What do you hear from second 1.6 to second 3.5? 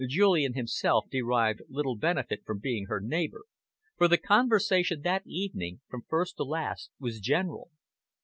little benefit from being her neighbour,